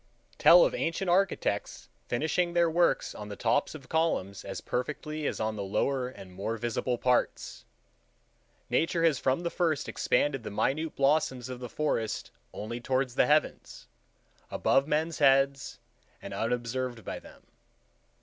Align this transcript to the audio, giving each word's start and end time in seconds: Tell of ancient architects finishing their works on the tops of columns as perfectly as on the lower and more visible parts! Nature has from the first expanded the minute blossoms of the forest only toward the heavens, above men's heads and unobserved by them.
Tell 0.39 0.65
of 0.65 0.73
ancient 0.73 1.11
architects 1.11 1.87
finishing 2.07 2.53
their 2.53 2.71
works 2.71 3.13
on 3.13 3.29
the 3.29 3.35
tops 3.35 3.75
of 3.75 3.87
columns 3.87 4.43
as 4.43 4.59
perfectly 4.59 5.27
as 5.27 5.39
on 5.39 5.55
the 5.55 5.61
lower 5.63 6.07
and 6.07 6.33
more 6.33 6.57
visible 6.57 6.97
parts! 6.97 7.65
Nature 8.67 9.03
has 9.03 9.19
from 9.19 9.41
the 9.41 9.51
first 9.51 9.87
expanded 9.87 10.41
the 10.41 10.49
minute 10.49 10.95
blossoms 10.95 11.49
of 11.49 11.59
the 11.59 11.69
forest 11.69 12.31
only 12.51 12.81
toward 12.81 13.09
the 13.11 13.27
heavens, 13.27 13.85
above 14.49 14.87
men's 14.87 15.19
heads 15.19 15.77
and 16.19 16.33
unobserved 16.33 17.05
by 17.05 17.19
them. 17.19 17.45